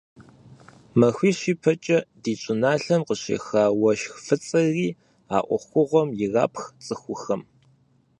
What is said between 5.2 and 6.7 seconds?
а Ӏуэхугъуэм ирапх